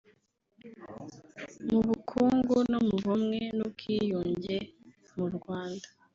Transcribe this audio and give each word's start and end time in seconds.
mu 1.69 1.79
bukungu 1.87 2.55
no 2.71 2.79
mu 2.87 2.95
bumwe 3.05 3.39
n’ubwiyunge 3.57 4.57
mu 5.15 5.25
Rwanda 5.35 5.87